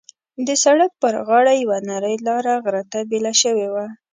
[0.47, 3.85] د سړک پر غاړه یوه نرۍ لاره غره ته بېله شوې وه.